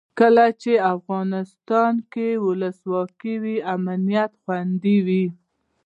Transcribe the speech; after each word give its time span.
کله 0.19 0.45
چې 0.61 0.71
افغانستان 0.95 1.93
کې 2.13 2.27
ولسواکي 2.45 3.35
وي 3.43 3.57
امنیت 3.75 4.31
خوندي 4.41 4.97
وي. 5.07 5.25